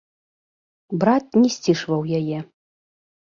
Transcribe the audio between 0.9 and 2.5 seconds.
Брат не сцішваў яе.